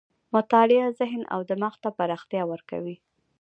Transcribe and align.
مطالعه 0.35 0.87
ذهن 0.99 1.21
او 1.33 1.39
دماغ 1.49 1.73
ته 1.83 1.89
پراختیا 1.97 2.43
ورکوي. 2.47 2.95